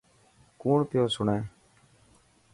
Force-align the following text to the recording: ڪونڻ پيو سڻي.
ڪونڻ 0.61 0.79
پيو 0.89 1.03
سڻي. 1.15 1.37